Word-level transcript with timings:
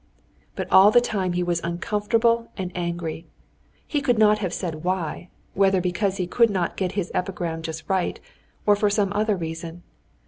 But 0.55 0.67
all 0.71 0.89
the 0.89 0.99
time 0.99 1.33
he 1.33 1.43
was 1.43 1.61
uncomfortable 1.63 2.47
and 2.57 2.71
angry, 2.73 3.27
he 3.85 4.01
could 4.01 4.17
not 4.17 4.39
have 4.39 4.51
said 4.51 4.83
why—whether 4.83 5.79
because 5.79 6.17
he 6.17 6.25
could 6.25 6.49
not 6.49 6.75
get 6.75 6.93
his 6.93 7.11
epigram 7.13 7.61
just 7.61 7.87
right, 7.87 8.19
or 8.65 8.75
from 8.75 8.89
some 8.89 9.13
other 9.13 9.35
reason. 9.37 9.83